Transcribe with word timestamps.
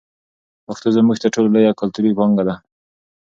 پښتو 0.65 0.87
زموږ 0.95 1.17
تر 1.21 1.29
ټولو 1.33 1.49
لویه 1.55 1.77
کلتوري 1.81 2.11
پانګه 2.17 2.43
ده. 2.47 2.55